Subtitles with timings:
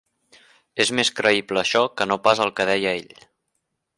[0.85, 3.15] És més creïble això que no pas el que deia ell.